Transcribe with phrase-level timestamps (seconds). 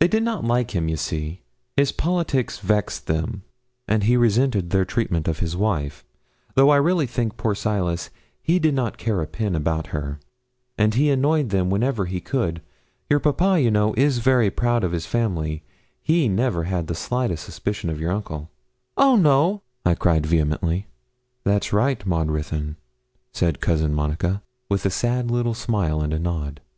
[0.00, 1.42] They did not like him, you see.
[1.76, 3.42] His politics vexed them;
[3.86, 6.06] and he resented their treatment of his wife
[6.54, 8.08] though I really think, poor Silas,
[8.42, 10.20] he did not care a pin about her
[10.78, 12.62] and he annoyed them whenever he could.
[13.10, 15.64] Your papa, you know, is very proud of his family
[16.00, 18.48] he never had the slightest suspicion of your uncle.'
[18.96, 20.86] 'Oh no!' I cried vehemently.
[21.44, 22.76] 'That's right, Maud Ruthyn,'
[23.32, 24.40] said Cousin Monica,
[24.70, 26.62] with a sad little smile and a nod.